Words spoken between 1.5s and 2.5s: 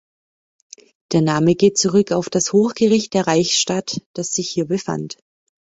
geht zurück auf